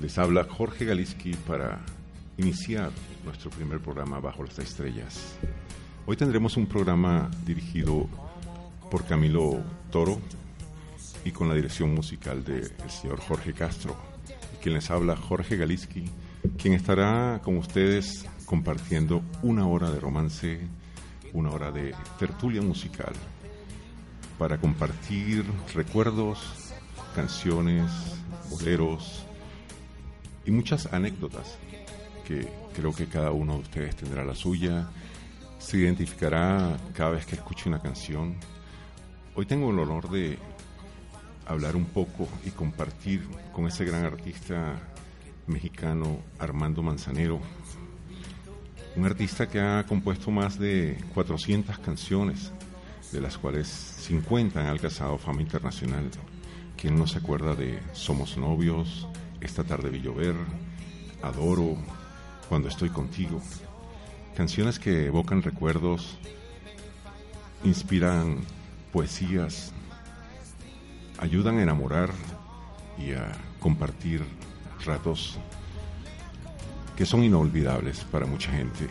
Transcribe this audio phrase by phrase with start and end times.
[0.00, 1.80] Les habla Jorge Galiski para
[2.36, 2.90] iniciar
[3.24, 5.38] nuestro primer programa Bajo las Estrellas.
[6.04, 8.06] Hoy tendremos un programa dirigido
[8.90, 10.20] por Camilo Toro
[11.24, 13.96] y con la dirección musical del señor Jorge Castro.
[14.62, 16.04] Quien les habla Jorge Galiski,
[16.58, 20.60] quien estará con ustedes compartiendo una hora de romance,
[21.32, 23.14] una hora de tertulia musical
[24.38, 25.42] para compartir
[25.74, 26.74] recuerdos,
[27.14, 27.90] canciones,
[28.50, 29.25] boleros
[30.46, 31.58] y muchas anécdotas
[32.26, 34.88] que creo que cada uno de ustedes tendrá la suya,
[35.58, 38.36] se identificará cada vez que escuche una canción.
[39.34, 40.38] Hoy tengo el honor de
[41.46, 44.80] hablar un poco y compartir con ese gran artista
[45.46, 47.40] mexicano Armando Manzanero,
[48.96, 52.52] un artista que ha compuesto más de 400 canciones
[53.12, 56.10] de las cuales 50 han alcanzado fama internacional.
[56.76, 59.06] ¿Quién no se acuerda de Somos novios,
[59.46, 60.34] Esta tarde vi llover,
[61.22, 61.76] Adoro,
[62.48, 63.40] Cuando estoy contigo?
[64.36, 66.18] Canciones que evocan recuerdos,
[67.62, 68.40] inspiran
[68.92, 69.72] poesías,
[71.18, 72.10] ayudan a enamorar
[72.98, 73.30] y a
[73.60, 74.24] compartir
[74.84, 75.38] ratos
[76.96, 78.88] que son inolvidables para mucha gente.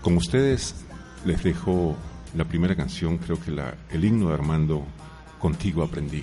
[0.00, 0.76] Con ustedes
[1.24, 1.96] les dejo
[2.36, 4.86] la primera canción, creo que la, el himno de Armando,
[5.40, 6.22] Contigo aprendí.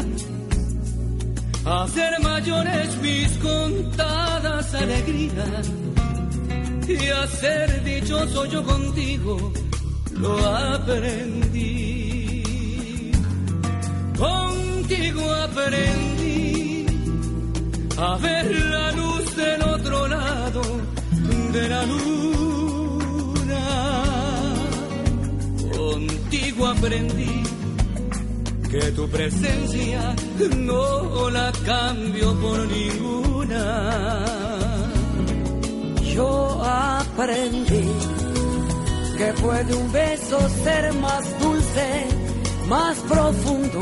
[1.65, 5.71] hacer mayores mis contadas alegrías
[6.87, 9.53] y a ser dichoso yo contigo
[10.17, 12.01] lo aprendí.
[14.17, 16.85] Contigo aprendí
[17.97, 20.61] a ver la luz del otro lado
[21.53, 23.63] de la luna.
[25.75, 27.40] Contigo aprendí
[28.71, 30.15] que tu presencia
[30.55, 33.65] no la cambio por ninguna.
[36.15, 37.89] Yo aprendí
[39.17, 42.07] que puede un beso ser más dulce,
[42.69, 43.79] más profundo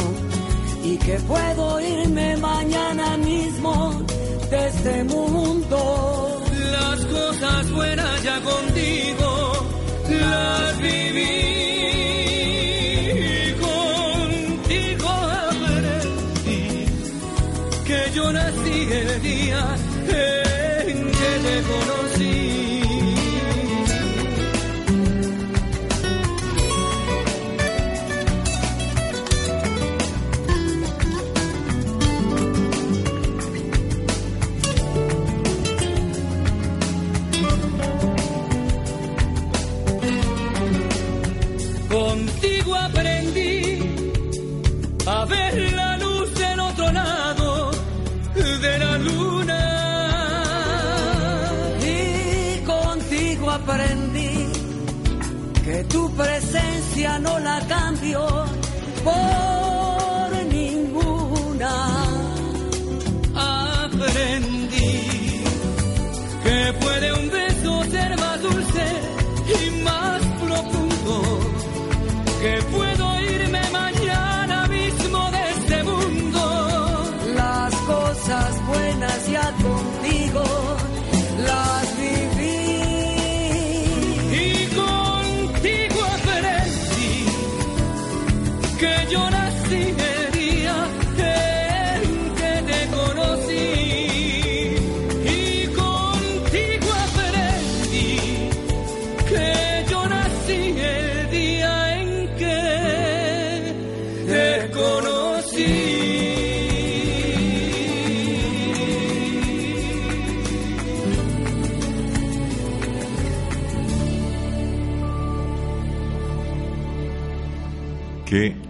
[0.84, 3.74] y que puedo irme mañana mismo
[4.50, 6.42] de este mundo.
[6.72, 9.68] Las cosas buenas ya contigo
[10.10, 11.59] las viví
[18.38, 19.89] el día
[57.08, 58.28] no la cambio
[59.04, 61.72] por ninguna.
[63.36, 65.02] Aprendí
[66.44, 68.86] que puede un beso ser más dulce
[69.56, 71.40] y más profundo.
[72.42, 72.89] Que puedo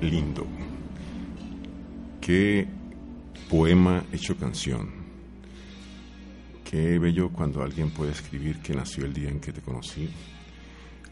[0.01, 0.45] lindo.
[2.21, 2.67] Qué
[3.49, 4.99] poema hecho canción.
[6.63, 10.07] Qué bello cuando alguien puede escribir que nació el día en que te conocí.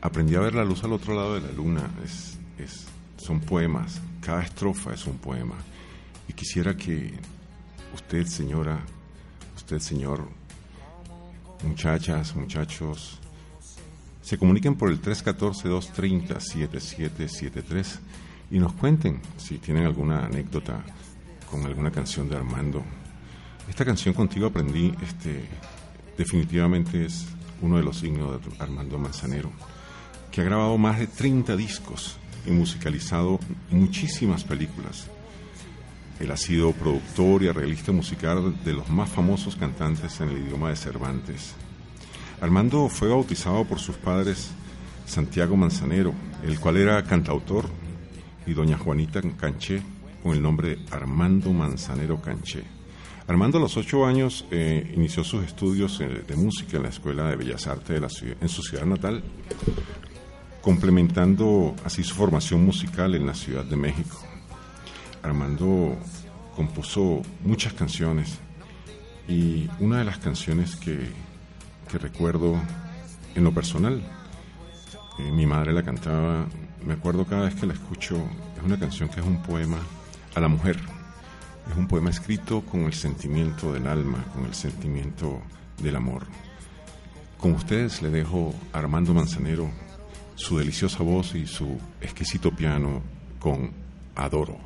[0.01, 1.89] Aprendí a ver la luz al otro lado de la luna.
[2.04, 2.86] Es, es,
[3.18, 4.00] son poemas.
[4.22, 5.56] Cada estrofa es un poema.
[6.28, 7.13] Y quisiera que
[7.95, 8.80] usted, señora,
[9.56, 10.28] usted, señor,
[11.63, 13.18] muchachas, muchachos,
[14.22, 18.00] se comuniquen por el 314-230-7773
[18.49, 20.83] y nos cuenten si tienen alguna anécdota
[21.49, 22.83] con alguna canción de Armando.
[23.69, 25.45] Esta canción contigo aprendí, este,
[26.17, 27.25] definitivamente es
[27.61, 29.51] uno de los signos de Armando Manzanero,
[30.31, 33.39] que ha grabado más de 30 discos y musicalizado
[33.71, 35.07] muchísimas películas.
[36.19, 40.69] Él ha sido productor y arreglista musical de los más famosos cantantes en el idioma
[40.69, 41.53] de Cervantes.
[42.41, 44.50] Armando fue bautizado por sus padres
[45.05, 47.69] Santiago Manzanero, el cual era cantautor,
[48.47, 49.81] y doña Juanita Canché,
[50.23, 52.63] con el nombre de Armando Manzanero Canché.
[53.27, 57.29] Armando a los ocho años eh, inició sus estudios eh, de música en la Escuela
[57.29, 58.07] de Bellas Artes de la
[58.39, 59.21] en su ciudad natal,
[60.61, 64.17] complementando así su formación musical en la Ciudad de México.
[65.21, 65.97] Armando
[66.55, 68.38] compuso muchas canciones
[69.27, 70.97] y una de las canciones que,
[71.91, 72.55] que recuerdo
[73.35, 74.01] en lo personal,
[75.19, 76.47] eh, mi madre la cantaba
[76.88, 78.16] me acuerdo cada vez que la escucho,
[78.56, 79.78] es una canción que es un poema
[80.36, 80.80] a la mujer.
[81.69, 85.42] Es un poema escrito con el sentimiento del alma, con el sentimiento
[85.84, 86.24] del amor.
[87.38, 89.69] Con ustedes le dejo a Armando Manzanero
[90.36, 93.01] su deliciosa voz y su exquisito piano
[93.38, 93.69] con
[94.16, 94.57] Adoro.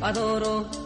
[0.00, 0.85] Adoro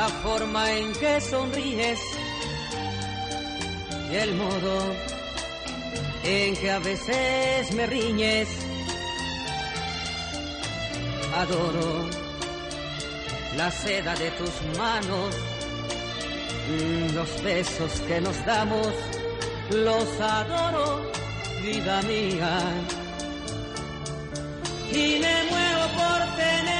[0.00, 2.00] la forma en que sonríes
[4.10, 4.76] y el modo
[6.24, 8.48] en que a veces me riñes.
[11.42, 11.92] Adoro
[13.58, 15.30] la seda de tus manos,
[17.18, 18.92] los besos que nos damos,
[19.86, 20.86] los adoro,
[21.62, 22.54] vida mía.
[25.02, 26.79] Y me muevo por tenerte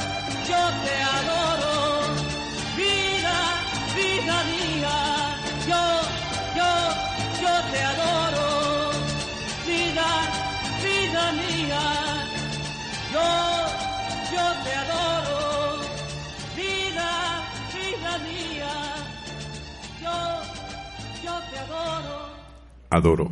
[22.93, 23.31] Adoro,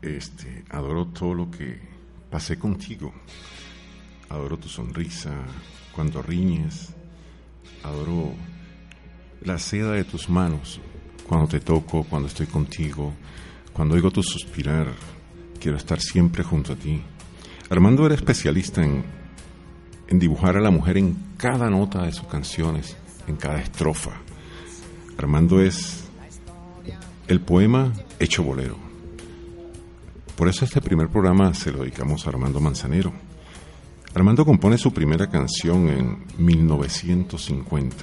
[0.00, 1.78] este, adoro todo lo que
[2.30, 3.12] pasé contigo,
[4.30, 5.34] adoro tu sonrisa
[5.94, 6.94] cuando riñes,
[7.82, 8.32] adoro
[9.42, 10.80] la seda de tus manos
[11.28, 13.12] cuando te toco, cuando estoy contigo,
[13.74, 14.86] cuando oigo tu suspirar,
[15.60, 17.02] quiero estar siempre junto a ti.
[17.68, 19.04] Armando era especialista en,
[20.08, 22.96] en dibujar a la mujer en cada nota de sus canciones,
[23.26, 24.12] en cada estrofa.
[25.18, 26.02] Armando es
[27.28, 28.76] el poema hecho bolero.
[30.36, 33.12] Por eso este primer programa se lo dedicamos a Armando Manzanero.
[34.14, 37.96] Armando compone su primera canción en 1950,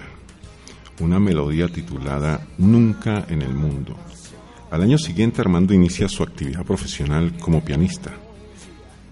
[1.02, 3.96] una melodía titulada Nunca en el Mundo.
[4.72, 8.12] Al año siguiente Armando inicia su actividad profesional como pianista,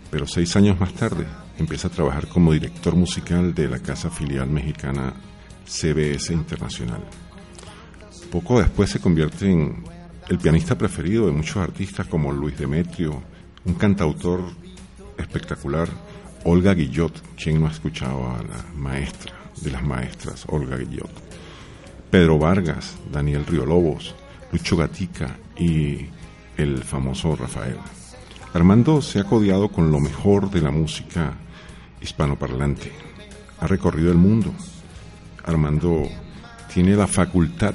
[0.09, 1.25] pero seis años más tarde
[1.59, 5.13] empieza a trabajar como director musical de la casa filial mexicana
[5.65, 7.03] CBS Internacional.
[8.31, 9.83] Poco después se convierte en
[10.29, 13.21] el pianista preferido de muchos artistas como Luis Demetrio,
[13.65, 14.41] un cantautor
[15.17, 15.87] espectacular,
[16.43, 21.09] Olga Guillot, quien no ha escuchado a la maestra de las maestras, Olga Guillot,
[22.11, 24.15] Pedro Vargas, Daniel Riolobos,
[24.51, 26.07] Lucho Gatica y
[26.57, 27.77] el famoso Rafael.
[28.53, 31.33] Armando se ha codiado con lo mejor de la música
[32.01, 32.91] hispanoparlante.
[33.59, 34.53] Ha recorrido el mundo.
[35.45, 36.07] Armando
[36.73, 37.73] tiene la facultad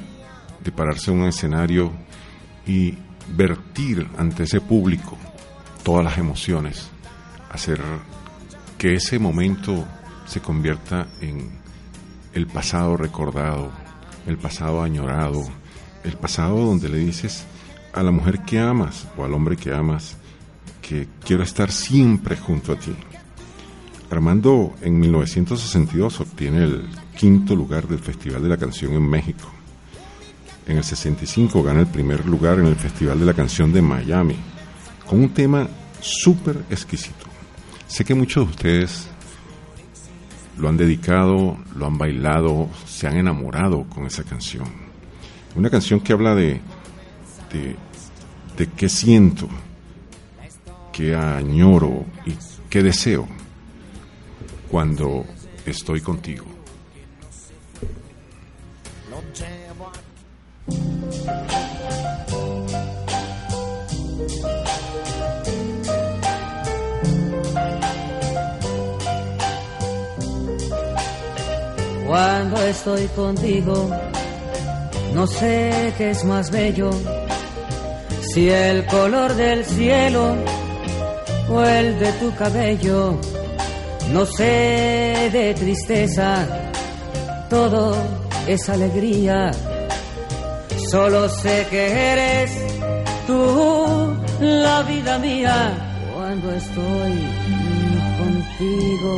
[0.63, 1.91] de pararse en un escenario
[2.65, 2.97] y
[3.35, 5.17] vertir ante ese público
[5.83, 6.89] todas las emociones,
[7.51, 7.81] hacer
[8.77, 9.85] que ese momento
[10.25, 11.51] se convierta en
[12.33, 13.71] el pasado recordado,
[14.27, 15.43] el pasado añorado,
[16.03, 17.45] el pasado donde le dices
[17.93, 20.17] a la mujer que amas o al hombre que amas
[20.81, 22.93] que quiero estar siempre junto a ti.
[24.09, 26.85] Armando en 1962 obtiene el
[27.17, 29.52] quinto lugar del Festival de la Canción en México.
[30.65, 34.35] En el 65 gana el primer lugar en el Festival de la Canción de Miami,
[35.05, 35.67] con un tema
[35.99, 37.25] súper exquisito.
[37.87, 39.07] Sé que muchos de ustedes
[40.57, 44.65] lo han dedicado, lo han bailado, se han enamorado con esa canción.
[45.55, 46.61] Una canción que habla de,
[47.51, 47.75] de,
[48.57, 49.49] de qué siento,
[50.91, 52.33] qué añoro y
[52.69, 53.27] qué deseo
[54.69, 55.25] cuando
[55.65, 56.52] estoy contigo.
[72.07, 73.89] Cuando estoy contigo,
[75.13, 76.91] no sé qué es más bello,
[78.33, 80.35] si el color del cielo
[81.49, 83.19] o el de tu cabello
[84.11, 86.45] no sé de tristeza,
[87.49, 87.95] todo
[88.47, 89.51] es alegría.
[90.93, 92.51] Solo sé que eres
[93.25, 95.57] tú la vida mía
[96.13, 97.13] cuando estoy
[98.19, 99.13] contigo.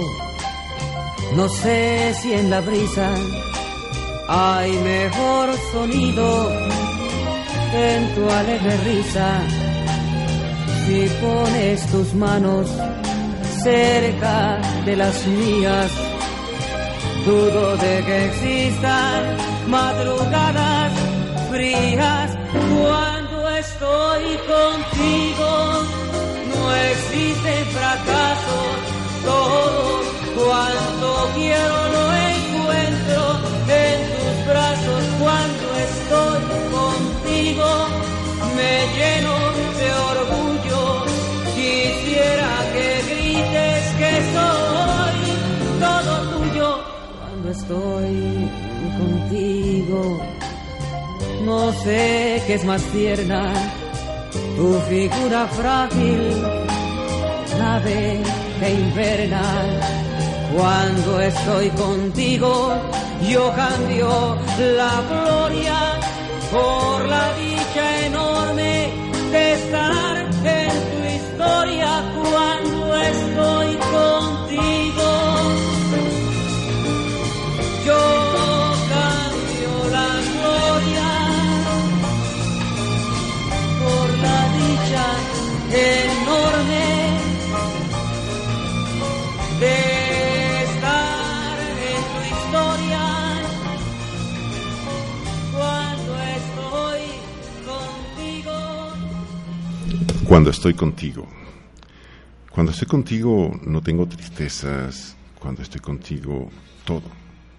[1.36, 3.10] No sé si en la brisa
[4.30, 6.50] hay mejor sonido
[7.74, 9.42] en tu alegre risa.
[10.86, 12.70] Si pones tus manos
[13.64, 15.92] cerca de las mías.
[17.26, 19.24] Dudo de que existan
[19.68, 21.05] madrugadas
[21.56, 22.32] frías
[22.82, 25.50] cuando estoy contigo.
[26.54, 28.76] No existen fracasos,
[29.24, 30.02] todo
[30.36, 33.22] cuanto quiero lo encuentro
[33.84, 36.42] en tus brazos cuando estoy
[36.78, 37.70] contigo.
[38.58, 39.36] Me lleno
[39.80, 41.06] de orgullo,
[41.56, 42.88] quisiera que
[44.00, 45.20] que soy
[45.86, 46.70] todo tuyo
[47.18, 48.50] cuando estoy
[49.00, 50.45] contigo.
[51.46, 53.54] No sé qué es más tierna,
[54.58, 56.42] tu figura frágil,
[57.60, 58.20] nave
[58.60, 59.44] que inverna.
[60.58, 62.74] Cuando estoy contigo,
[63.30, 65.78] yo cambio la gloria
[66.52, 66.85] por
[100.36, 101.26] Cuando estoy contigo.
[102.52, 106.52] Cuando estoy contigo no tengo tristezas, cuando estoy contigo
[106.84, 107.04] todo,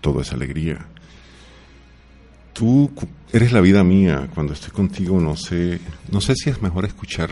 [0.03, 0.87] todo es alegría.
[2.53, 2.91] Tú
[3.33, 5.81] eres la vida mía, cuando estoy contigo no sé,
[6.13, 7.31] no sé si es mejor escuchar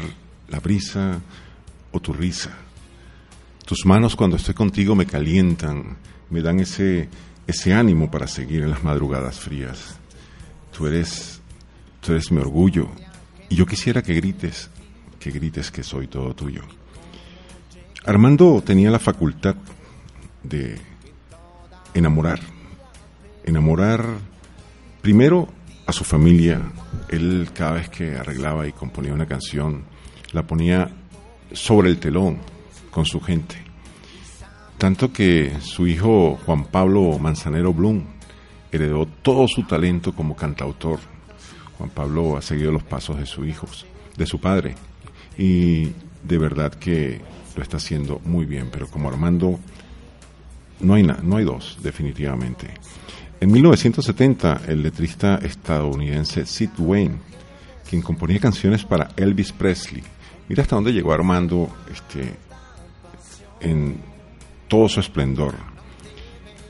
[0.49, 1.21] la brisa
[1.93, 2.53] o tu risa.
[3.67, 5.99] Tus manos cuando estoy contigo me calientan,
[6.31, 7.11] me dan ese
[7.47, 9.99] ese ánimo para seguir en las madrugadas frías.
[10.75, 11.43] Tú eres
[12.01, 12.89] tú eres mi orgullo
[13.51, 14.71] y yo quisiera que grites,
[15.25, 16.61] que grites que soy todo tuyo.
[18.05, 19.57] Armando tenía la facultad
[20.43, 20.79] de
[21.95, 22.41] enamorar.
[23.43, 24.05] Enamorar
[25.01, 25.49] primero
[25.87, 26.61] a su familia.
[27.09, 29.85] Él cada vez que arreglaba y componía una canción,
[30.33, 30.91] la ponía
[31.53, 32.37] sobre el telón
[32.91, 33.57] con su gente.
[34.77, 38.05] Tanto que su hijo Juan Pablo Manzanero Blum
[38.71, 40.99] heredó todo su talento como cantautor.
[41.79, 43.67] Juan Pablo ha seguido los pasos de su hijo,
[44.19, 44.75] de su padre,
[45.37, 47.21] y de verdad que
[47.57, 49.59] lo está haciendo muy bien, pero como Armando
[50.81, 52.69] no hay, no hay dos, definitivamente.
[53.41, 57.17] En 1970, el letrista estadounidense Sid Wayne,
[57.89, 60.03] quien componía canciones para Elvis Presley,
[60.49, 62.35] mira hasta dónde llegó Armando este,
[63.61, 63.99] en
[64.69, 65.55] todo su esplendor.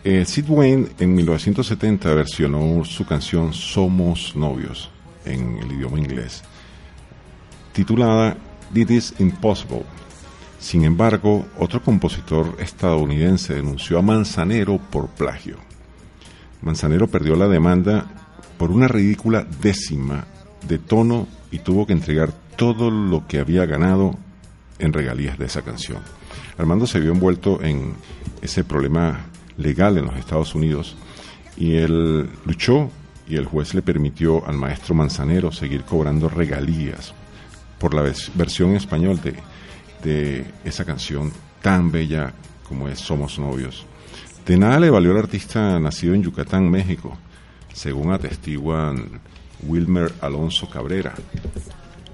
[0.02, 4.90] Eh, Sid Wayne en 1970 versionó su canción Somos Novios
[5.24, 6.42] en el idioma inglés,
[7.72, 8.36] titulada
[8.74, 9.84] It Is Impossible.
[10.58, 15.58] Sin embargo, otro compositor estadounidense denunció a Manzanero por plagio.
[16.62, 18.06] Manzanero perdió la demanda
[18.56, 20.24] por una ridícula décima
[20.66, 24.16] de tono y tuvo que entregar todo lo que había ganado
[24.78, 25.98] en regalías de esa canción.
[26.56, 27.94] Armando se vio envuelto en
[28.40, 29.26] ese problema
[29.58, 30.96] legal en los Estados Unidos
[31.56, 32.90] y él luchó
[33.28, 37.14] y el juez le permitió al maestro Manzanero seguir cobrando regalías
[37.84, 39.34] por la versión español de,
[40.02, 42.32] de esa canción tan bella
[42.66, 43.84] como es Somos Novios.
[44.46, 47.14] De nada le valió al artista nacido en Yucatán, México,
[47.74, 49.20] según atestiguan
[49.64, 51.12] Wilmer Alonso Cabrera,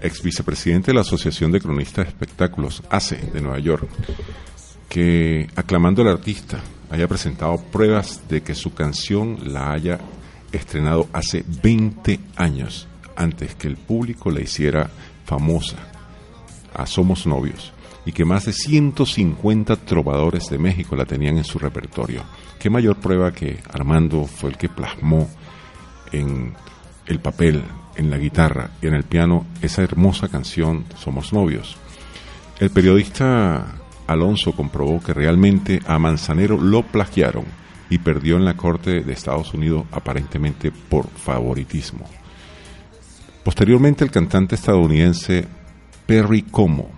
[0.00, 3.88] ex vicepresidente de la Asociación de Cronistas de Espectáculos, ACE, de Nueva York,
[4.88, 6.58] que aclamando al artista
[6.90, 10.00] haya presentado pruebas de que su canción la haya
[10.50, 14.90] estrenado hace 20 años antes que el público la hiciera
[15.30, 15.76] famosa
[16.74, 17.72] a Somos Novios
[18.04, 22.24] y que más de 150 trovadores de México la tenían en su repertorio.
[22.58, 25.28] Qué mayor prueba que Armando fue el que plasmó
[26.10, 26.54] en
[27.06, 27.62] el papel,
[27.94, 31.76] en la guitarra y en el piano esa hermosa canción Somos Novios.
[32.58, 33.76] El periodista
[34.08, 37.44] Alonso comprobó que realmente a Manzanero lo plagiaron
[37.88, 42.19] y perdió en la Corte de Estados Unidos aparentemente por favoritismo.
[43.44, 45.46] Posteriormente el cantante estadounidense
[46.06, 46.90] Perry Como,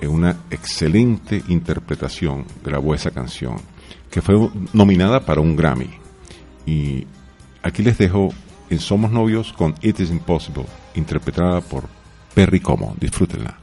[0.00, 3.56] en una excelente interpretación, grabó esa canción,
[4.10, 5.90] que fue nominada para un Grammy.
[6.64, 7.06] Y
[7.62, 8.30] aquí les dejo
[8.70, 11.84] en Somos Novios con It Is Impossible, interpretada por
[12.34, 12.94] Perry Como.
[12.98, 13.59] Disfrútenla.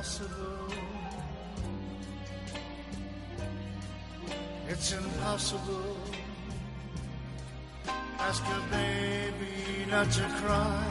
[0.00, 0.74] Impossible.
[4.68, 5.96] It's impossible.
[8.18, 10.84] Ask your baby not to cry.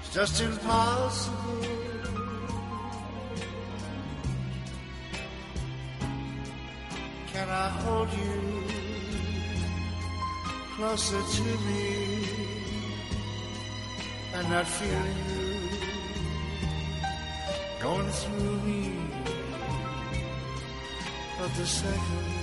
[0.00, 1.66] It's just impossible.
[7.32, 8.64] Can I hold you
[10.74, 12.26] closer to me
[14.34, 15.41] and not feel you
[17.82, 18.94] going through me?
[21.38, 22.42] But the second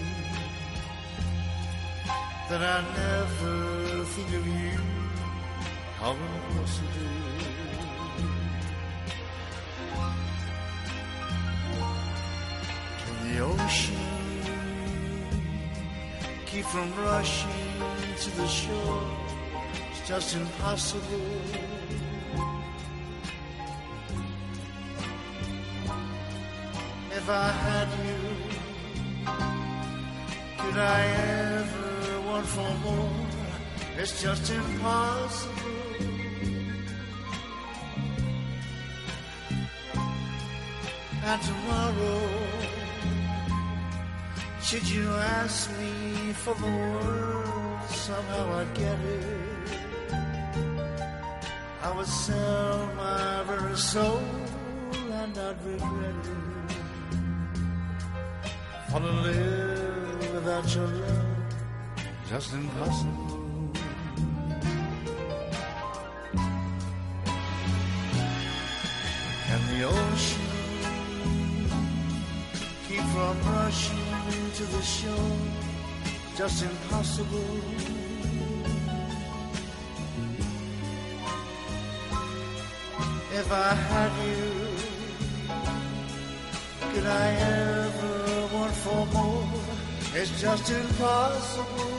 [2.49, 4.77] that I never think of you,
[5.99, 6.89] how impossible.
[13.01, 14.05] Can the ocean
[16.47, 17.71] keep from rushing
[18.23, 19.03] to the shore?
[19.91, 21.79] It's just impossible.
[27.21, 28.21] If I had you,
[30.57, 31.01] could I
[31.59, 33.27] ever want for more?
[33.97, 35.53] It's just impossible.
[41.29, 42.21] And tomorrow,
[44.61, 45.09] should you
[45.41, 49.67] ask me for the world, somehow I'd get it.
[51.83, 54.23] I would sell my very soul
[54.93, 56.48] and I'd regret it.
[58.91, 61.53] For to live without your love,
[62.29, 63.71] just impossible.
[69.51, 70.41] And the ocean
[72.87, 75.37] keep from rushing to the shore,
[76.35, 77.89] just impossible.
[83.39, 84.49] if I had you.
[86.93, 87.78] Could I ever
[88.69, 89.47] want for more?
[90.15, 91.91] It's just impossible.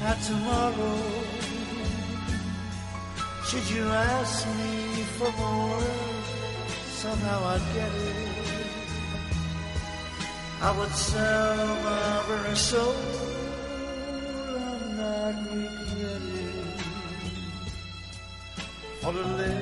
[0.00, 0.98] Now tomorrow,
[3.44, 5.82] should you ask me for more,
[7.02, 8.16] somehow I'd get it.
[10.62, 12.94] I would sell my very soul
[14.56, 16.70] and not regret it.
[19.00, 19.59] For to live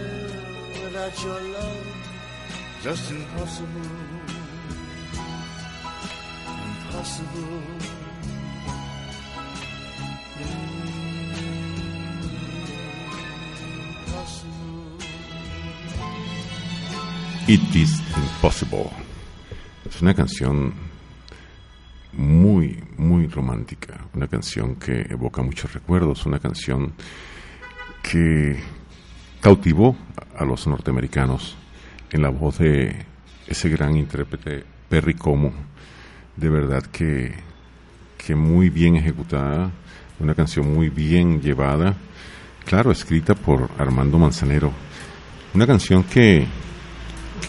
[6.88, 7.62] Impossible.
[17.46, 18.90] It is Impossible.
[19.88, 20.74] Es una canción
[22.12, 24.04] muy, muy romántica.
[24.14, 26.26] Una canción que evoca muchos recuerdos.
[26.26, 26.92] Una canción
[28.02, 28.58] que
[29.40, 29.96] cautivó
[30.36, 31.56] a los norteamericanos
[32.10, 33.04] en la voz de
[33.46, 35.52] ese gran intérprete Perry Como.
[36.36, 37.34] De verdad que,
[38.16, 39.70] que muy bien ejecutada.
[40.20, 41.94] Una canción muy bien llevada.
[42.64, 44.72] Claro, escrita por Armando Manzanero.
[45.54, 46.46] Una canción que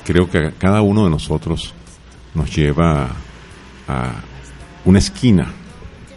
[0.05, 1.73] creo que cada uno de nosotros
[2.33, 3.09] nos lleva
[3.87, 4.13] a
[4.85, 5.51] una esquina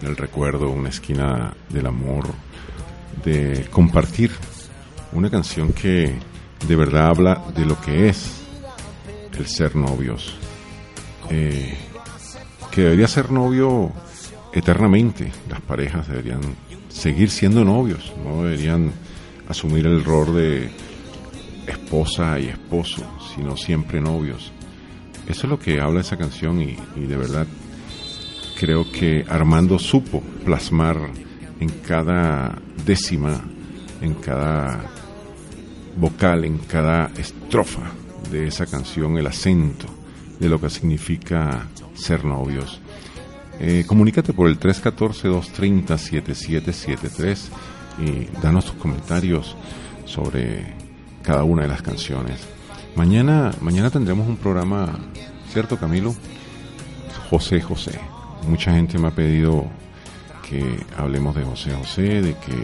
[0.00, 2.26] del recuerdo, una esquina del amor,
[3.24, 4.30] de compartir
[5.12, 6.14] una canción que
[6.66, 8.42] de verdad habla de lo que es
[9.38, 10.34] el ser novios,
[11.30, 11.76] eh,
[12.70, 13.92] que debería ser novio
[14.52, 16.40] eternamente, las parejas deberían
[16.88, 18.92] seguir siendo novios, no deberían
[19.48, 20.70] asumir el rol de
[21.66, 23.02] esposa y esposo,
[23.34, 24.52] sino siempre novios.
[25.28, 27.46] Eso es lo que habla esa canción y, y de verdad
[28.58, 30.96] creo que Armando supo plasmar
[31.58, 33.40] en cada décima,
[34.00, 34.84] en cada
[35.96, 37.90] vocal, en cada estrofa
[38.30, 39.86] de esa canción, el acento
[40.38, 42.80] de lo que significa ser novios.
[43.60, 47.38] Eh, comunícate por el 314-230-7773
[47.98, 49.56] y danos tus comentarios
[50.04, 50.74] sobre
[51.22, 52.40] cada una de las canciones.
[52.96, 54.98] Mañana, mañana tendremos un programa,
[55.52, 56.14] ¿cierto Camilo?
[57.30, 58.00] José José.
[58.48, 59.66] Mucha gente me ha pedido
[60.48, 62.62] que hablemos de José José, de que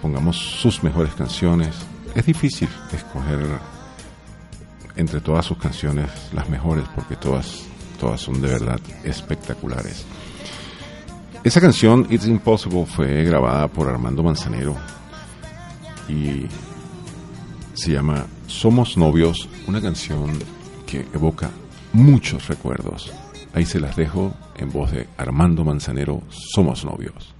[0.00, 1.74] pongamos sus mejores canciones.
[2.14, 3.38] Es difícil escoger
[4.96, 7.62] entre todas sus canciones las mejores porque todas,
[7.98, 10.04] todas son de verdad espectaculares.
[11.42, 14.76] Esa canción, It's Impossible, fue grabada por Armando Manzanero
[16.08, 16.46] y
[17.72, 20.38] se llama Somos Novios, una canción
[20.86, 21.50] que evoca
[21.92, 23.12] muchos recuerdos.
[23.54, 27.39] Ahí se las dejo en voz de Armando Manzanero, Somos Novios.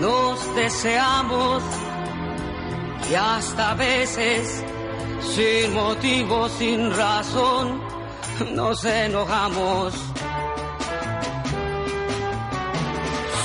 [0.00, 1.62] nos deseamos
[3.10, 4.64] y hasta a veces
[5.34, 7.80] sin motivo, sin razón,
[8.54, 9.94] nos enojamos.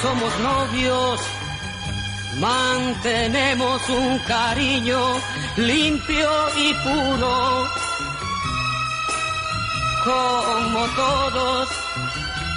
[0.01, 1.19] Somos novios,
[2.39, 4.99] mantenemos un cariño
[5.57, 7.67] limpio y puro,
[10.05, 11.69] como todos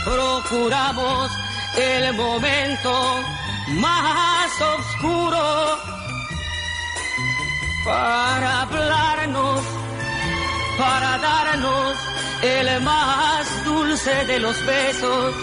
[0.04, 1.30] procuramos
[1.76, 2.92] el momento
[3.68, 5.78] más oscuro
[7.84, 9.60] para hablarnos,
[10.78, 11.96] para darnos
[12.42, 15.34] el más dulce de los besos,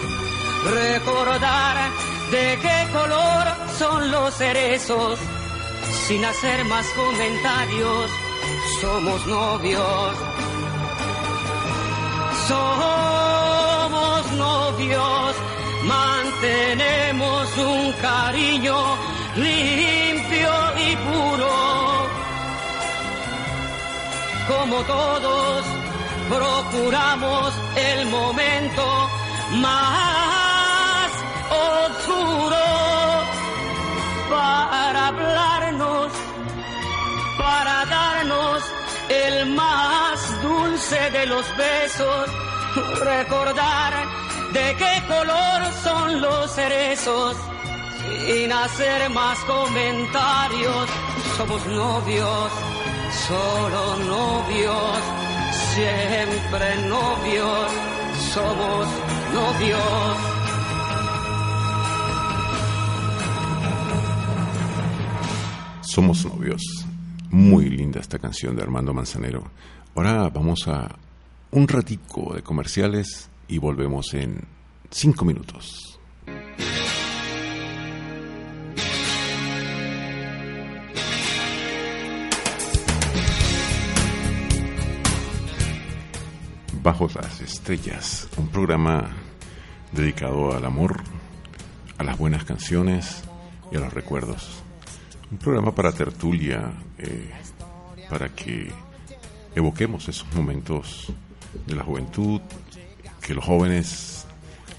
[0.70, 1.90] recordar
[2.30, 3.46] de qué color
[3.78, 5.18] son los cerezos,
[6.06, 8.10] sin hacer más comentarios,
[8.80, 10.16] somos novios.
[12.48, 15.36] Somos novios
[15.84, 18.76] mantenemos un cariño
[19.36, 22.08] limpio y puro.
[24.48, 25.64] Como todos,
[26.28, 29.10] procuramos el momento
[29.52, 31.10] más
[31.50, 32.64] oscuro
[34.28, 36.12] para hablarnos,
[37.38, 38.62] para darnos
[39.08, 42.30] el más dulce de los besos,
[43.00, 43.92] recordar
[44.52, 47.36] de qué color son los cerezos,
[48.26, 50.88] sin hacer más comentarios,
[51.36, 52.50] somos novios,
[53.28, 54.98] solo novios,
[55.74, 57.72] siempre novios,
[58.32, 58.86] somos
[59.32, 60.16] novios.
[65.82, 66.62] Somos novios.
[67.30, 69.44] Muy linda esta canción de Armando Manzanero.
[69.94, 70.96] Ahora vamos a
[71.52, 74.44] un ratico de comerciales y volvemos en
[74.90, 75.98] cinco minutos.
[86.82, 89.10] Bajo las estrellas, un programa
[89.92, 91.02] dedicado al amor,
[91.98, 93.24] a las buenas canciones
[93.72, 94.62] y a los recuerdos.
[95.30, 97.30] Un programa para tertulia, eh,
[98.08, 98.70] para que
[99.56, 101.12] evoquemos esos momentos
[101.66, 102.40] de la juventud,
[103.20, 104.26] que los jóvenes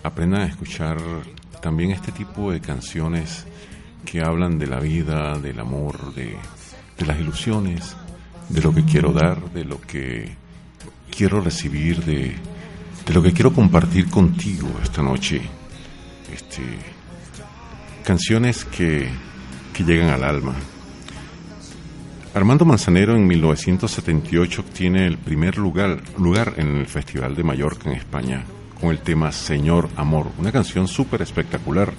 [0.04, 0.97] aprendan a escuchar
[1.62, 3.45] también este tipo de canciones
[4.06, 6.38] que hablan de la vida, del amor, de,
[7.06, 7.95] las ilusiones,
[8.49, 10.36] de lo que quiero dar, de lo que
[11.15, 12.36] quiero recibir, de,
[13.06, 15.41] de lo que quiero compartir contigo esta noche.
[16.32, 16.63] Este,
[18.04, 19.10] canciones que,
[19.73, 20.56] que llegan al alma.
[22.34, 27.98] Armando Manzanero en 1978 obtiene el primer lugar, lugar en el Festival de Mallorca en
[27.98, 28.46] España
[28.80, 31.91] con el tema Señor Amor, una canción súper espectacular,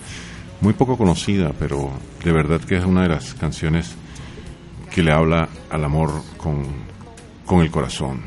[0.62, 1.92] muy poco conocida, pero
[2.24, 3.94] de verdad que es una de las canciones
[4.90, 6.64] que le habla al amor con,
[7.44, 8.22] con el corazón.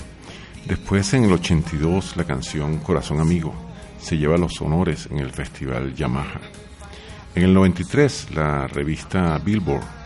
[0.68, 3.52] Después en el 82 la canción Corazón Amigo
[4.00, 6.40] se lleva los honores en el Festival Yamaha.
[7.34, 10.05] En el 93 la revista Billboard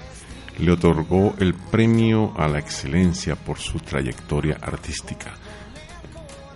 [0.60, 5.32] le otorgó el premio a la excelencia por su trayectoria artística.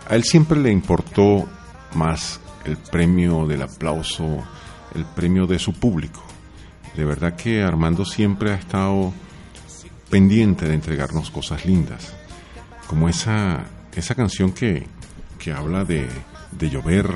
[0.10, 1.48] A él siempre le importó
[1.96, 4.44] más el premio del aplauso,
[4.94, 6.24] el premio de su público.
[6.96, 9.14] De verdad que Armando siempre ha estado
[10.10, 12.14] pendiente de entregarnos cosas lindas,
[12.88, 14.86] como esa, esa canción que,
[15.40, 16.08] que habla de,
[16.52, 17.10] de llover,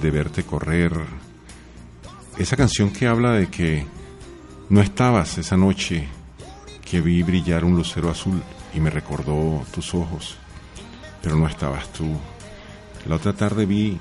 [0.00, 0.92] de verte correr,
[2.38, 3.86] esa canción que habla de que
[4.68, 6.08] no estabas esa noche
[6.84, 10.36] que vi brillar un lucero azul y me recordó tus ojos,
[11.22, 12.16] pero no estabas tú.
[13.06, 13.98] La otra tarde vi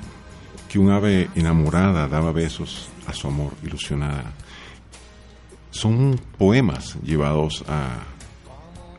[0.70, 4.32] que un ave enamorada daba besos a su amor ilusionada.
[5.72, 8.00] Son poemas llevados a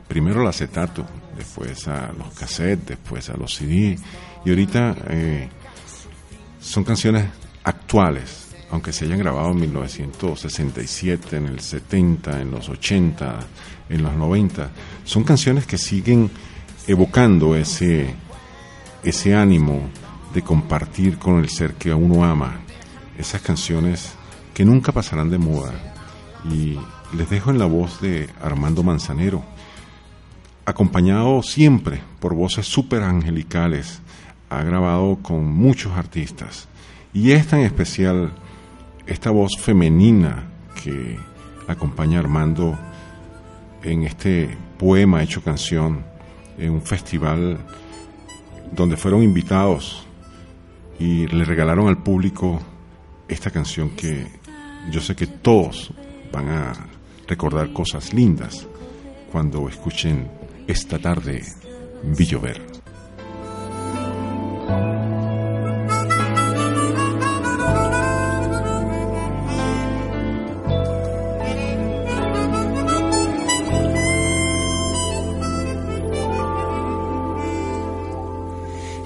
[0.07, 3.97] primero al acetato, después a los cassettes, después a los CD
[4.45, 5.49] y ahorita eh,
[6.59, 7.25] son canciones
[7.63, 13.39] actuales aunque se hayan grabado en 1967, en el 70, en los 80,
[13.89, 14.69] en los 90,
[15.03, 16.29] son canciones que siguen
[16.87, 18.13] evocando ese,
[19.03, 19.89] ese ánimo
[20.33, 22.59] de compartir con el ser que uno ama,
[23.17, 24.13] esas canciones
[24.53, 25.73] que nunca pasarán de moda.
[26.49, 26.77] Y
[27.15, 29.43] les dejo en la voz de Armando Manzanero,
[30.65, 34.01] acompañado siempre por voces súper angelicales,
[34.49, 36.67] ha grabado con muchos artistas.
[37.13, 38.33] Y esta en especial
[39.07, 40.49] esta voz femenina
[40.81, 41.17] que
[41.67, 42.77] acompaña a Armando
[43.83, 46.03] en este poema hecho canción
[46.57, 47.59] en un festival
[48.71, 50.05] donde fueron invitados
[50.99, 52.61] y le regalaron al público
[53.27, 54.27] esta canción que
[54.91, 55.93] yo sé que todos
[56.31, 56.73] van a
[57.27, 58.67] recordar cosas lindas
[59.31, 60.27] cuando escuchen
[60.67, 61.43] esta tarde
[62.03, 62.61] Villover.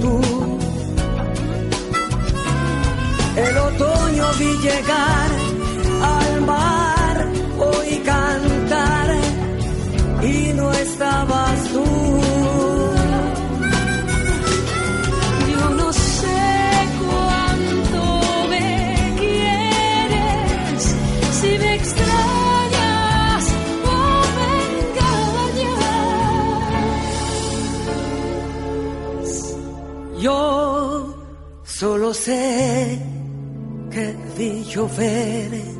[0.00, 0.20] Tú.
[3.36, 5.43] El otoño vi llegar
[32.24, 32.98] sé
[33.92, 35.73] que vi llover,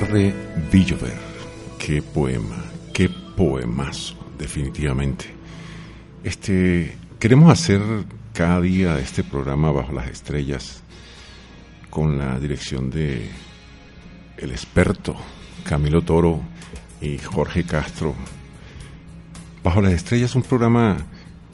[0.00, 0.34] tarde
[0.72, 1.16] vi llover.
[1.78, 5.26] Qué poema, qué poemazo, definitivamente.
[6.24, 7.80] Este, queremos hacer
[8.32, 10.82] cada día este programa bajo las estrellas
[11.90, 13.30] con la dirección de
[14.36, 15.14] el experto
[15.62, 16.40] Camilo Toro
[17.00, 18.16] y Jorge Castro.
[19.62, 20.96] Bajo las estrellas es un programa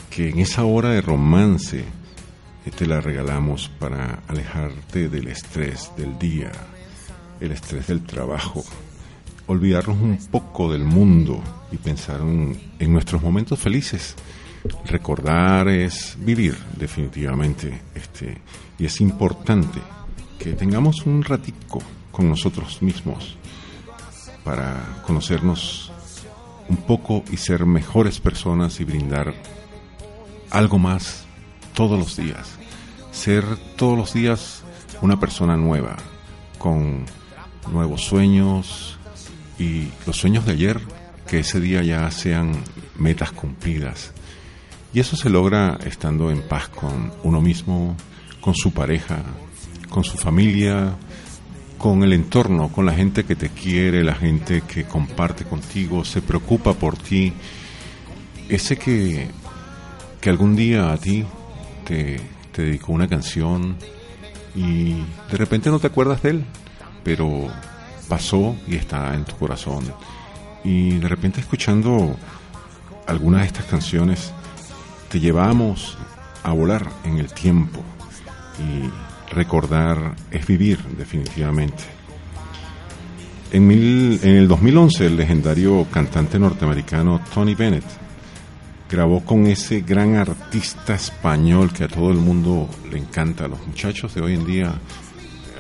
[0.08, 6.18] que en esa hora de romance eh, te la regalamos para alejarte del estrés del
[6.18, 6.50] día,
[7.40, 8.64] el estrés del trabajo,
[9.46, 14.14] olvidarnos un poco del mundo y pensar en, nuestros momentos felices.
[14.86, 18.38] Recordar es vivir, definitivamente, este,
[18.78, 19.80] y es importante
[20.38, 21.80] que tengamos un ratico
[22.12, 23.36] con nosotros mismos
[24.44, 25.92] para conocernos
[26.68, 29.34] un poco y ser mejores personas y brindar
[30.50, 31.24] algo más
[31.74, 32.58] todos los días.
[33.12, 33.44] Ser
[33.76, 34.62] todos los días
[35.02, 35.96] una persona nueva,
[36.58, 37.04] con
[37.68, 38.98] nuevos sueños
[39.58, 40.80] y los sueños de ayer,
[41.26, 42.52] que ese día ya sean
[42.96, 44.12] metas cumplidas.
[44.92, 47.96] Y eso se logra estando en paz con uno mismo,
[48.40, 49.22] con su pareja,
[49.88, 50.96] con su familia,
[51.78, 56.20] con el entorno, con la gente que te quiere, la gente que comparte contigo, se
[56.20, 57.32] preocupa por ti.
[58.48, 59.28] Ese que,
[60.20, 61.24] que algún día a ti
[61.86, 62.20] te,
[62.52, 63.76] te dedicó una canción
[64.54, 64.94] y
[65.30, 66.44] de repente no te acuerdas de él,
[67.02, 67.48] pero
[68.08, 69.84] pasó y está en tu corazón.
[70.64, 72.16] Y de repente escuchando
[73.06, 74.32] algunas de estas canciones,
[75.08, 75.96] te llevamos
[76.42, 77.80] a volar en el tiempo
[78.58, 81.84] y recordar es vivir definitivamente.
[83.52, 87.84] En, mil- en el 2011 el legendario cantante norteamericano Tony Bennett
[88.88, 93.64] grabó con ese gran artista español que a todo el mundo le encanta, a los
[93.66, 94.72] muchachos de hoy en día,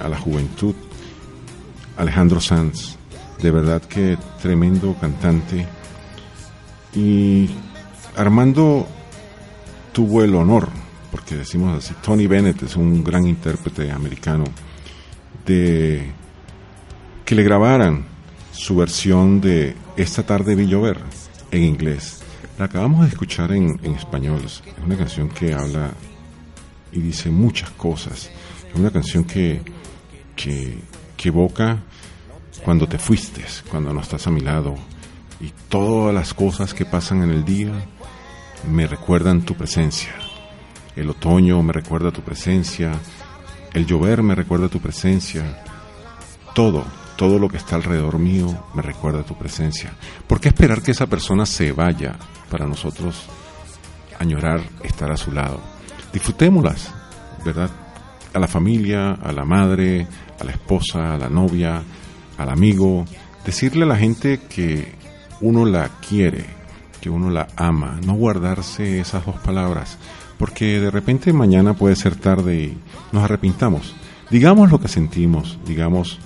[0.00, 0.74] a la juventud,
[2.00, 2.96] Alejandro Sanz,
[3.42, 5.66] de verdad que tremendo cantante.
[6.94, 7.50] Y
[8.16, 8.88] Armando
[9.92, 10.68] tuvo el honor,
[11.10, 14.44] porque decimos así, Tony Bennett es un gran intérprete americano,
[15.44, 16.10] de
[17.24, 18.06] que le grabaran
[18.50, 20.98] su versión de Esta tarde vi llover
[21.50, 22.22] en inglés.
[22.58, 24.40] La acabamos de escuchar en, español.
[24.44, 25.92] Es una canción que habla
[26.92, 28.30] y dice muchas cosas.
[28.68, 29.62] Es una canción que,
[30.34, 30.78] que,
[31.20, 31.76] que evoca
[32.64, 34.74] cuando te fuiste, cuando no estás a mi lado.
[35.38, 37.72] Y todas las cosas que pasan en el día
[38.66, 40.14] me recuerdan tu presencia.
[40.96, 42.92] El otoño me recuerda tu presencia.
[43.74, 45.62] El llover me recuerda tu presencia.
[46.54, 46.84] Todo,
[47.16, 49.92] todo lo que está alrededor mío me recuerda tu presencia.
[50.26, 52.16] ¿Por qué esperar que esa persona se vaya
[52.50, 53.26] para nosotros
[54.18, 55.60] añorar estar a su lado?
[56.14, 56.94] Disfrutémoslas,
[57.44, 57.70] ¿verdad?
[58.32, 60.06] A la familia, a la madre,
[60.38, 61.82] a la esposa, a la novia,
[62.38, 63.04] al amigo,
[63.44, 64.92] decirle a la gente que
[65.40, 66.44] uno la quiere,
[67.00, 69.98] que uno la ama, no guardarse esas dos palabras,
[70.38, 72.78] porque de repente mañana puede ser tarde y
[73.12, 73.94] nos arrepintamos.
[74.30, 76.18] Digamos lo que sentimos, digamos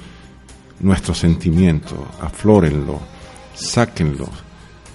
[0.81, 3.01] nuestro sentimiento, aflórenlo,
[3.55, 4.29] sáquenlo,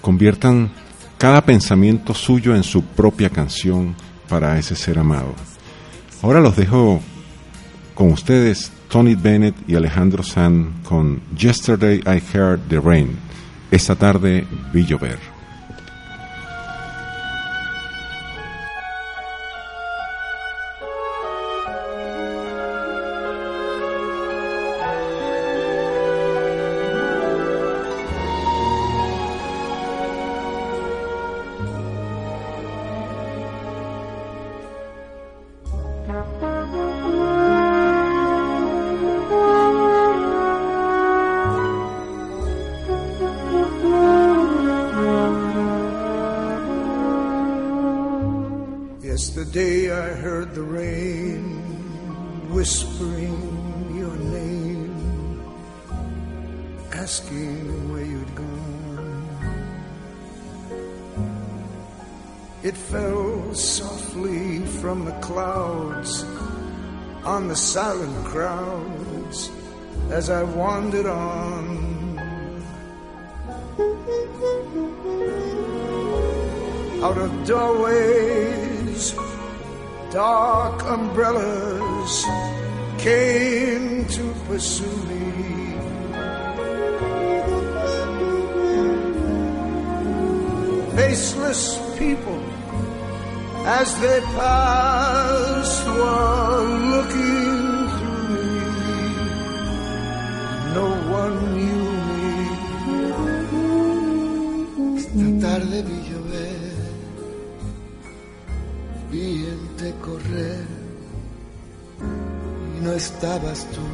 [0.00, 0.70] conviertan
[1.18, 3.94] cada pensamiento suyo en su propia canción
[4.28, 5.34] para ese ser amado.
[6.22, 7.00] Ahora los dejo
[7.94, 13.16] con ustedes, Tony Bennett y Alejandro San, con Yesterday I Heard the Rain.
[13.70, 15.29] Esta tarde vi llover.
[50.50, 51.42] Heard the rain
[52.50, 55.42] whispering your name,
[56.92, 59.28] asking where you'd gone.
[62.62, 66.24] It fell softly from the clouds
[67.24, 69.50] on the silent crowds
[70.10, 72.18] as I wandered on.
[77.02, 78.69] Out of doorways,
[80.12, 82.24] dark umbrellas
[82.98, 85.20] came to pursue me.
[90.96, 92.42] Faceless people,
[93.64, 97.19] as they passed, were looking
[113.00, 113.86] estabas tú.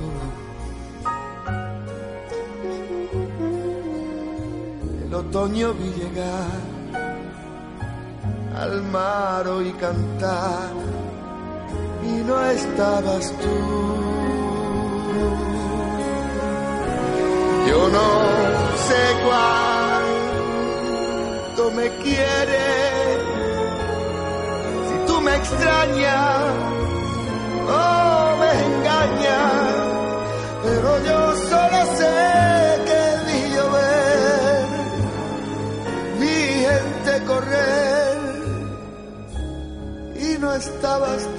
[5.05, 6.61] El otoño vi llegar
[8.63, 10.73] al mar oí cantar
[12.11, 13.57] y no estabas tú.
[17.69, 18.09] Yo no
[18.89, 19.03] sé
[21.55, 23.19] cuánto me quieres,
[24.89, 26.76] si tú me extrañas
[40.99, 41.36] no estabas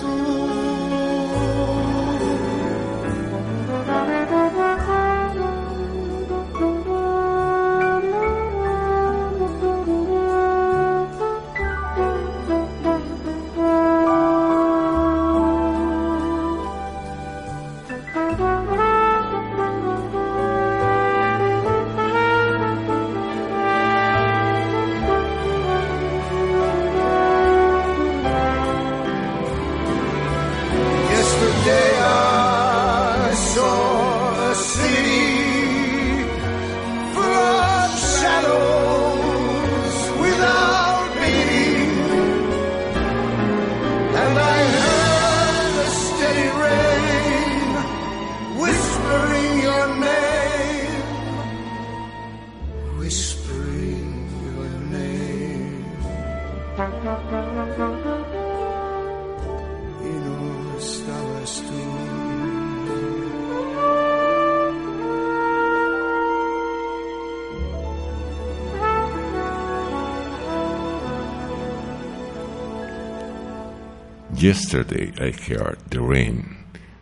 [74.47, 76.41] Yesterday I Heard the Rain.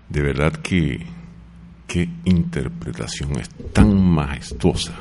[0.09, 1.05] De verdad que
[1.87, 4.95] qué interpretación es tan majestuosa.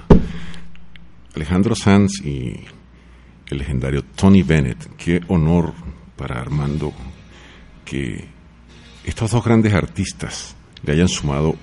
[1.34, 2.60] Alejandro Sanz y
[3.48, 5.72] el legendario Tony Bennett, qué honor
[6.16, 6.92] para Armando
[7.82, 8.28] que
[9.04, 11.56] estos dos grandes artistas le hayan sumado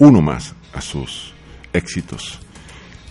[0.00, 1.32] uno más a sus
[1.72, 2.40] éxitos.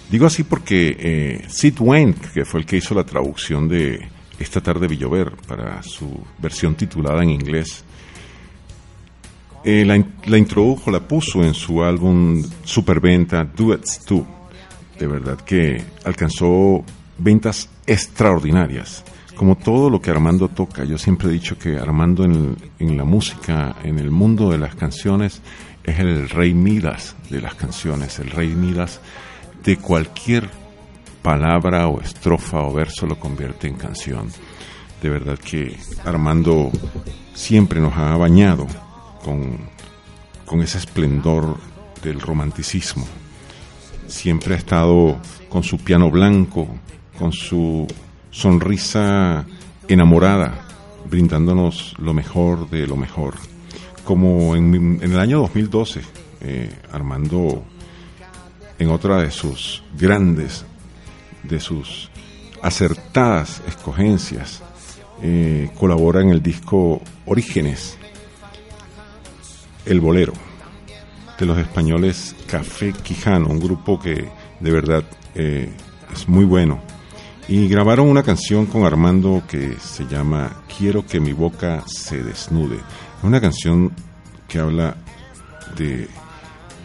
[0.10, 4.10] Digo así porque eh, Sid Wayne, que fue el que hizo la traducción de
[4.42, 7.84] Esta tarde Villover para su versión titulada en inglés,
[9.64, 14.24] eh, la, in- la introdujo, la puso en su álbum Superventa Duets 2.
[15.00, 16.84] De verdad que alcanzó
[17.18, 19.04] ventas extraordinarias
[19.36, 20.84] como todo lo que Armando toca.
[20.84, 24.76] Yo siempre he dicho que Armando en, en la música, en el mundo de las
[24.76, 25.42] canciones,
[25.84, 29.00] es el rey Midas de las canciones, el rey Midas
[29.64, 30.48] de cualquier
[31.22, 34.30] palabra o estrofa o verso lo convierte en canción.
[35.02, 36.72] De verdad que Armando
[37.34, 38.68] siempre nos ha bañado
[39.24, 39.58] con,
[40.46, 41.58] con ese esplendor
[42.04, 43.06] del romanticismo.
[44.08, 45.18] Siempre ha estado
[45.50, 46.68] con su piano blanco,
[47.18, 47.88] con su
[48.30, 49.46] sonrisa
[49.88, 50.66] enamorada,
[51.10, 53.36] brindándonos lo mejor de lo mejor.
[54.04, 56.02] Como en, el año 2012,
[56.42, 57.64] eh, Armando,
[58.80, 60.66] en otra de sus grandes,
[61.44, 62.10] de sus
[62.62, 64.62] acertadas escogencias,
[65.22, 67.98] eh, colabora en el disco Orígenes,
[69.86, 70.34] El Bolero,
[71.40, 74.30] de los españoles Café Quijano, un grupo que
[74.60, 75.04] de verdad
[75.36, 75.72] eh,
[76.14, 76.80] es muy bueno.
[77.48, 82.76] Y grabaron una canción con Armando que se llama Quiero que mi boca se desnude.
[82.76, 83.92] Es una canción
[84.48, 84.96] que habla
[85.76, 86.08] de,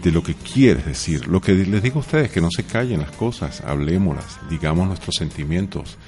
[0.07, 1.27] de lo que quieres decir.
[1.27, 5.17] Lo que les digo a ustedes, que no se callen las cosas, hablemoslas, digamos nuestros
[5.17, 5.99] sentimientos.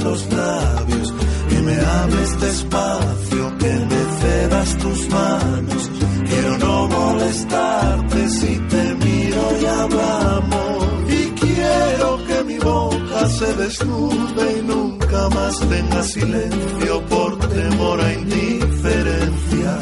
[0.08, 1.14] Los labios.
[1.48, 5.90] Que me hables despacio, que me cedas tus manos.
[6.28, 10.86] Quiero no molestarte si te miro y hablamos.
[11.18, 18.12] Y quiero que mi boca se desnude y nunca más tenga silencio por temor a
[18.12, 19.72] indiferencia.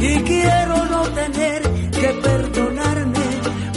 [0.00, 1.62] y quiero no tener
[2.00, 3.26] que perdonarme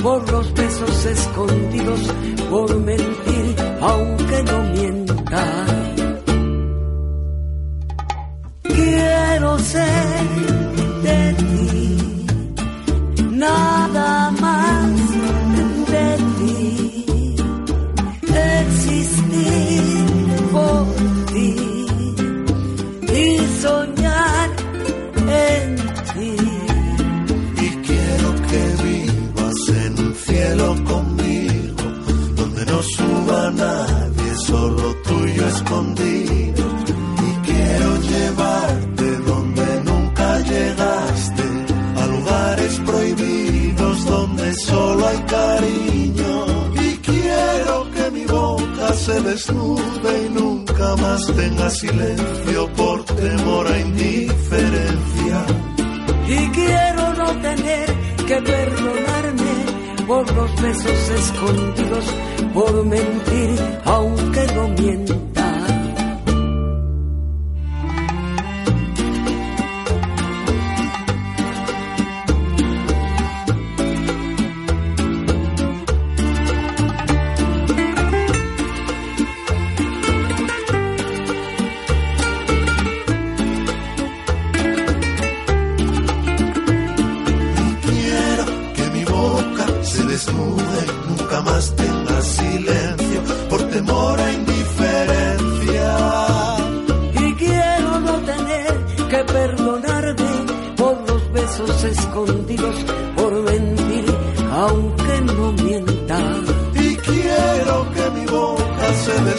[0.02, 2.02] por los besos escondidos,
[2.50, 3.05] por mentir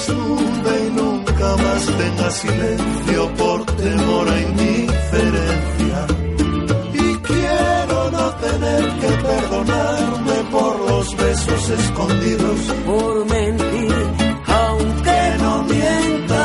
[0.09, 6.07] y nunca más tenga silencio por temor a indiferencia.
[6.95, 13.95] Y quiero no tener que perdonarme por los besos escondidos por mentir,
[14.47, 16.45] aunque no mienta.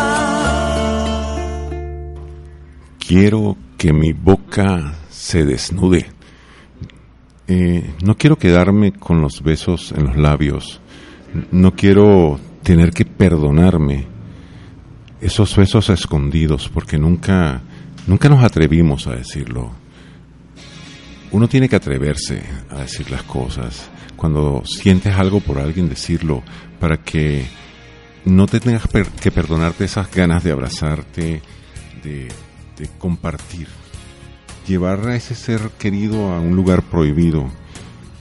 [2.99, 6.07] Quiero que mi boca se desnude.
[7.47, 10.79] Eh, no quiero quedarme con los besos en los labios.
[11.51, 12.39] No quiero
[12.71, 14.07] tener que perdonarme
[15.19, 17.61] esos besos escondidos porque nunca
[18.07, 19.71] nunca nos atrevimos a decirlo.
[21.31, 23.89] Uno tiene que atreverse a decir las cosas.
[24.15, 26.43] Cuando sientes algo por alguien, decirlo
[26.79, 27.45] para que
[28.23, 28.83] no te tengas
[29.21, 31.41] que perdonarte esas ganas de abrazarte,
[32.01, 32.29] de
[32.97, 33.67] compartir.
[34.65, 37.49] Llevar a ese ser querido a un lugar prohibido.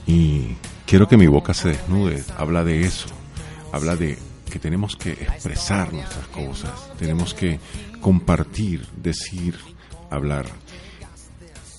[0.05, 2.21] Y quiero que mi boca se desnude.
[2.37, 3.07] Habla de eso.
[3.71, 4.17] Habla de
[4.51, 6.71] que tenemos que expresar nuestras cosas.
[6.99, 7.59] Tenemos que
[8.01, 9.57] compartir, decir,
[10.09, 10.45] hablar.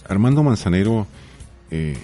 [0.09, 1.07] Armando Manzanero
[1.71, 1.97] eh,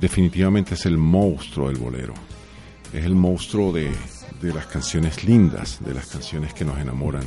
[0.00, 2.14] definitivamente es el monstruo del bolero.
[2.92, 3.92] Es el monstruo de,
[4.40, 7.24] de las canciones lindas, de las canciones que nos enamoran.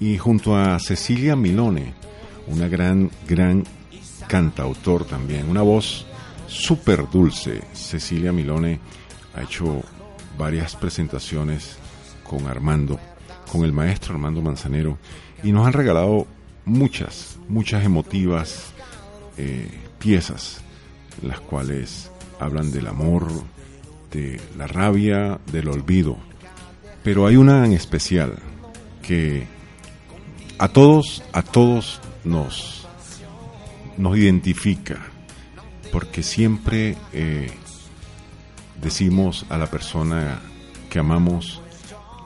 [0.00, 1.94] Y junto a Cecilia Milone,
[2.46, 3.64] una gran, gran
[4.28, 6.06] cantautor también, una voz
[6.46, 7.62] súper dulce.
[7.72, 8.78] Cecilia Milone
[9.34, 9.82] ha hecho
[10.38, 11.76] varias presentaciones
[12.22, 12.98] con Armando,
[13.50, 14.98] con el maestro Armando Manzanero,
[15.42, 16.26] y nos han regalado
[16.64, 18.72] muchas, muchas emotivas
[19.36, 19.68] eh,
[19.98, 20.60] piezas,
[21.22, 22.10] las cuales
[22.40, 23.28] hablan del amor,
[24.10, 26.16] de la rabia, del olvido.
[27.02, 28.36] Pero hay una en especial
[29.02, 29.46] que
[30.58, 32.86] a todos, a todos nos,
[33.98, 34.98] nos identifica,
[35.92, 37.50] porque siempre eh,
[38.80, 40.40] decimos a la persona
[40.90, 41.60] que amamos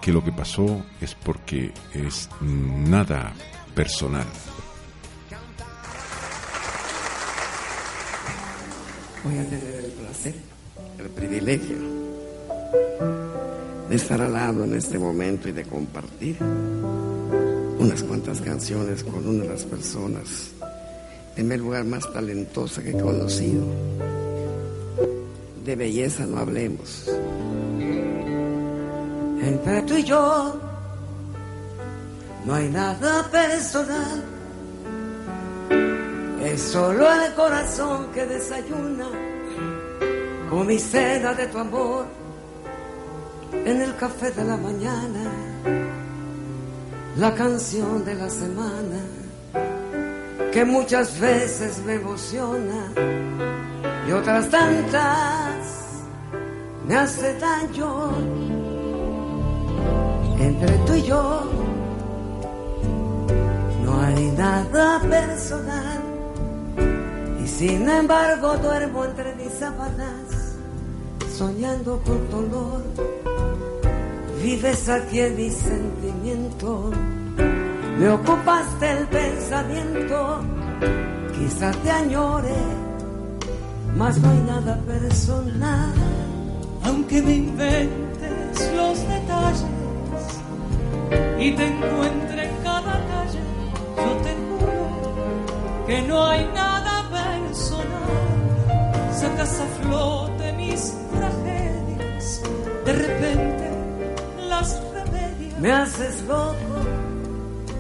[0.01, 3.33] que lo que pasó es porque es nada
[3.75, 4.27] personal.
[9.25, 10.35] Voy a tener el placer,
[10.99, 11.77] el privilegio
[13.89, 16.37] de estar al lado en este momento y de compartir
[17.79, 20.51] unas cuantas canciones con una de las personas
[21.37, 23.65] en el lugar más talentosa que he conocido.
[25.69, 27.05] De belleza no hablemos.
[29.43, 30.59] Entre tú y yo
[32.47, 34.25] no hay nada personal.
[36.43, 39.09] Es solo el corazón que desayuna
[40.49, 42.07] con mi cena de tu amor
[43.53, 45.31] en el café de la mañana.
[47.19, 49.03] La canción de la semana
[50.51, 52.91] que muchas veces me emociona
[54.07, 56.03] y otras tantas
[56.87, 58.11] me hace daño.
[60.39, 61.43] Entre tú y yo
[63.85, 66.03] no hay nada personal
[67.43, 70.57] y sin embargo duermo entre mis sábanas
[71.37, 72.83] soñando con tu olor.
[74.43, 76.93] Vives aquí en mi sentimiento
[77.99, 80.41] me ocupaste el pensamiento
[81.37, 82.55] quizás te añore
[83.97, 85.93] mas no hay nada personal
[86.85, 89.65] aunque me inventes los detalles
[91.39, 93.41] y te encuentre en cada calle,
[93.97, 97.93] yo te juro que no hay nada personal.
[99.13, 102.43] Sacas a flote mis tragedias,
[102.85, 103.71] de repente
[104.49, 105.61] las remedias.
[105.61, 106.57] me haces loco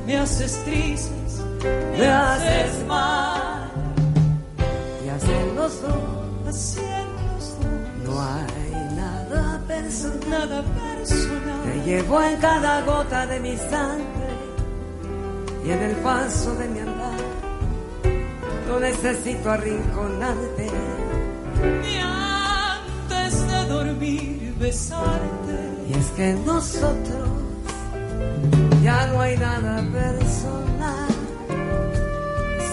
[0.06, 1.42] me haces tristes,
[1.98, 3.57] me haces mal
[5.68, 11.62] los dos así en los dos, no hay nada personal nada personal.
[11.64, 14.30] Te llevo en cada gota de mi sangre
[15.64, 17.20] y en el paso de mi andar.
[18.68, 20.70] No necesito arrinconarte.
[21.90, 25.58] Y antes de dormir besarte.
[25.88, 27.28] Y es que nosotros
[28.82, 31.08] ya no hay nada personal.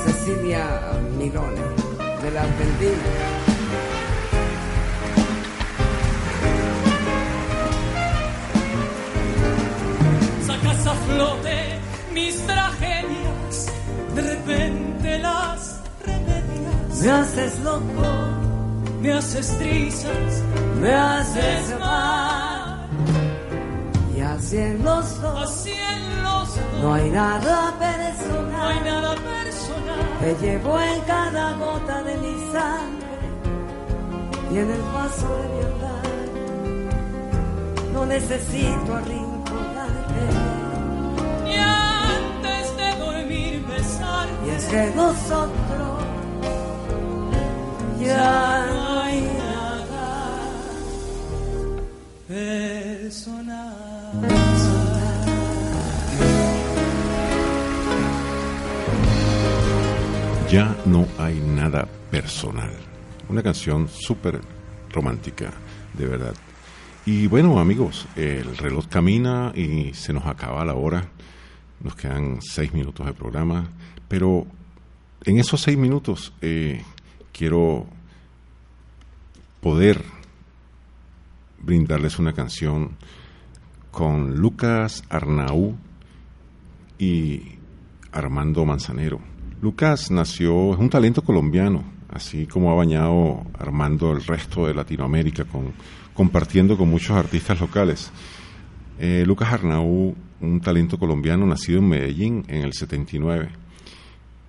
[0.05, 0.65] Cecilia
[1.17, 1.84] Milone,
[2.25, 3.03] de la Argentina.
[10.47, 11.79] Sacas a flote
[12.13, 13.67] mis tragedias,
[14.15, 17.01] de repente las remedias.
[17.01, 18.07] Me haces loco,
[19.01, 20.43] Me haces trizas,
[20.81, 21.79] me haces es mal.
[21.79, 22.24] mal
[24.35, 25.71] así.
[26.81, 29.15] No hay nada personal, no.
[30.19, 33.05] Te llevo en cada gota de mi sangre
[34.51, 36.05] y en el paso de mi andar.
[37.93, 40.23] No necesito arrinconarte.
[41.43, 44.45] Ni antes de dormir besarte.
[44.45, 46.03] Y es que nosotros
[47.99, 50.07] ya no hay nada
[52.27, 53.64] personal.
[60.55, 62.71] Ya no hay nada personal.
[63.27, 64.39] Una canción súper
[64.89, 65.51] romántica,
[65.93, 66.33] de verdad.
[67.05, 71.09] Y bueno, amigos, el reloj camina y se nos acaba la hora.
[71.81, 73.67] Nos quedan seis minutos de programa.
[74.07, 74.47] Pero
[75.25, 76.81] en esos seis minutos eh,
[77.33, 77.85] quiero
[79.59, 80.05] poder
[81.59, 82.91] brindarles una canción
[83.91, 85.75] con Lucas Arnaú
[86.97, 87.57] y
[88.13, 89.34] Armando Manzanero.
[89.61, 95.45] Lucas nació, es un talento colombiano, así como ha bañado Armando el resto de Latinoamérica,
[95.45, 95.73] con,
[96.13, 98.11] compartiendo con muchos artistas locales.
[98.99, 103.49] Eh, Lucas Arnaú, un talento colombiano nacido en Medellín en el 79.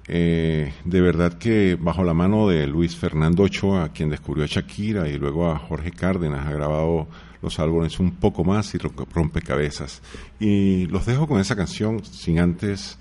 [0.08, 5.08] Eh, de verdad que bajo la mano de Luis Fernando Ochoa, quien descubrió a Shakira
[5.08, 7.08] y luego a Jorge Cárdenas, ha grabado
[7.42, 10.02] los álbumes un poco más y rompecabezas.
[10.38, 12.98] Y los dejo con esa canción sin antes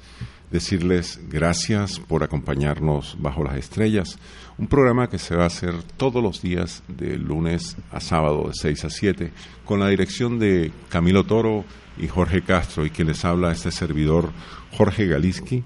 [0.51, 4.17] decirles gracias por acompañarnos bajo las estrellas,
[4.57, 8.53] un programa que se va a hacer todos los días de lunes a sábado de
[8.53, 9.31] 6 a 7
[9.65, 11.65] con la dirección de Camilo Toro
[11.97, 14.31] y Jorge Castro y quien les habla este servidor
[14.71, 15.63] Jorge Galiski.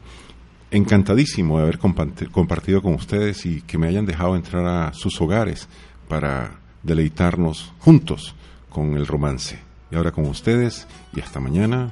[0.72, 5.68] Encantadísimo de haber compartido con ustedes y que me hayan dejado entrar a sus hogares
[6.08, 8.36] para deleitarnos juntos
[8.70, 9.60] con el romance.
[9.92, 11.92] Y ahora con ustedes y hasta mañana.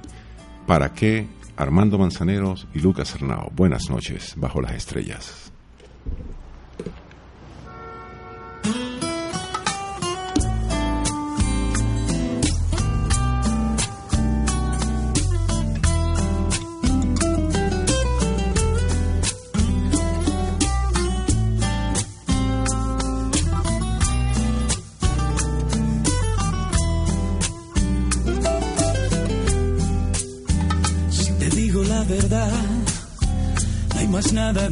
[0.68, 1.26] ¿Para qué
[1.58, 3.52] Armando Manzaneros y Lucas Hernao.
[3.56, 5.47] Buenas noches, bajo las estrellas.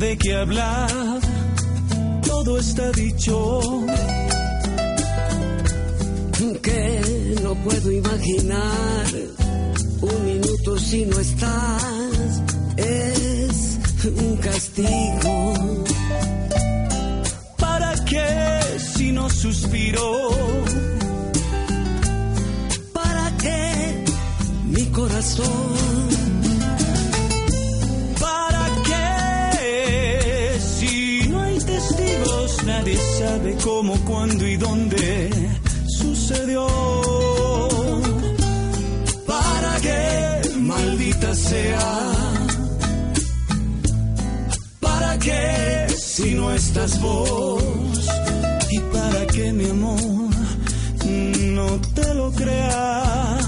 [0.06, 1.20] De qué hablar,
[2.22, 3.62] todo está dicho.
[6.62, 9.06] Que no puedo imaginar
[10.02, 12.42] un minuto si no estás,
[12.78, 13.80] es
[14.26, 15.54] un castigo.
[17.58, 18.30] ¿Para qué
[18.94, 20.08] si no suspiro?
[22.94, 24.04] ¿Para qué
[24.66, 26.15] mi corazón?
[33.26, 35.30] Sabe cómo, cuándo y dónde
[36.00, 36.68] sucedió.
[39.34, 41.88] ¿Para qué, maldita sea?
[44.80, 47.64] ¿Para qué si no estás vos?
[48.76, 50.32] ¿Y para qué, mi amor,
[51.60, 53.46] no te lo creas?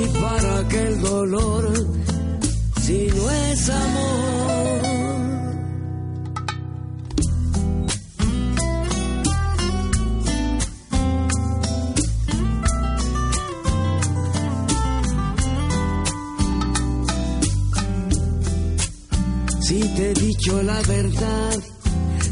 [0.00, 1.64] ¿Y para qué el dolor
[2.84, 4.57] si no es amor?
[19.98, 21.56] Te he dicho la verdad,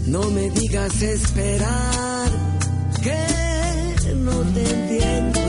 [0.06, 2.30] no me digas esperar,
[3.02, 5.40] que no te entiendo.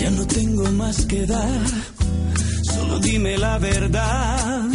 [0.00, 1.62] Ya no tengo más que dar,
[2.74, 4.66] solo dime la verdad.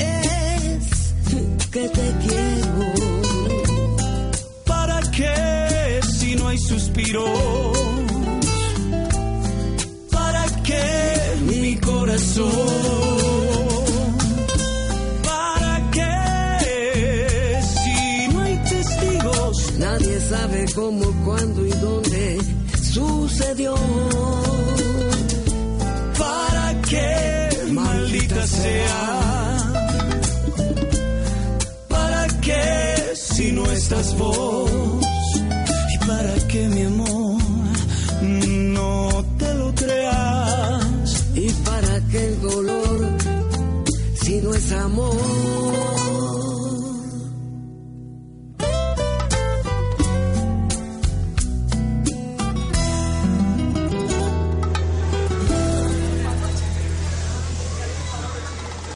[0.00, 2.74] Es que te quiero.
[4.66, 7.78] ¿Para qué si no hay suspiros?
[10.10, 10.82] ¿Para qué
[11.46, 13.19] mi corazón?
[20.60, 22.38] Sabe cómo, cuándo y dónde
[22.82, 23.74] sucedió.
[26.18, 29.58] ¿Para qué, maldita sea?
[31.88, 34.69] ¿Para qué si no estás vos?